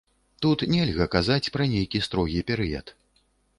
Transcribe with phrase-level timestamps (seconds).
[0.45, 2.95] Тут нельга казаць пра нейкі строгі перыяд.